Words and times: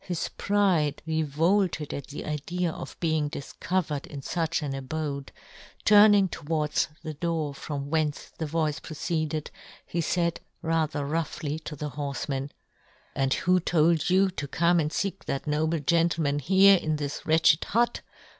His 0.03 0.29
pride 0.29 1.03
revolted 1.05 1.93
at 1.93 2.07
the 2.07 2.25
idea 2.25 2.71
of 2.71 2.97
being 2.99 3.29
difcovered 3.29 4.07
in 4.07 4.21
fuch 4.21 4.59
yohn 4.59 4.71
Gutenberg. 4.71 4.71
loi 4.71 4.75
an 4.75 4.75
abode; 5.13 5.31
turning 5.85 6.27
towards 6.27 6.87
the 7.03 7.13
door 7.13 7.53
from 7.53 7.91
whence 7.91 8.31
the 8.35 8.47
voice 8.47 8.79
proceeded, 8.79 9.51
he 9.85 10.01
faid 10.01 10.39
rather 10.63 11.05
roughly 11.05 11.59
to 11.59 11.75
the 11.75 11.91
horfe 11.91 12.27
man," 12.27 12.49
And 13.15 13.31
who 13.35 13.59
told 13.59 14.09
you 14.09 14.31
to 14.31 14.47
come" 14.47 14.79
and 14.79 14.89
feek 14.89 15.25
that 15.25 15.45
noble 15.45 15.77
gentleman" 15.77 16.39
here 16.49 16.77
in 16.77 16.95
this 16.95 17.27
wretched 17.27 17.63
hut? 17.65 18.01